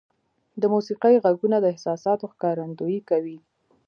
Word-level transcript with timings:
•د 0.61 0.63
موسیقۍ 0.73 1.15
ږغونه 1.25 1.57
د 1.61 1.65
احساساتو 1.73 2.25
ښکارندویي 2.33 2.99
کوي. 3.09 3.37